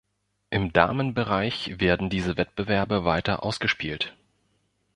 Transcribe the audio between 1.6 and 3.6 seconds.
werden diese Wettbewerbe weiter